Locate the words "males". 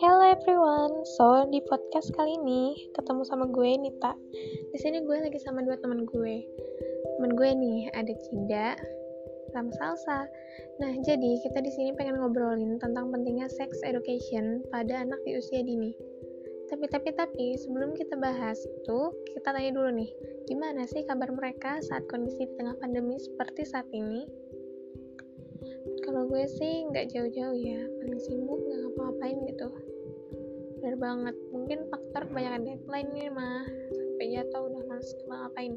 34.84-35.10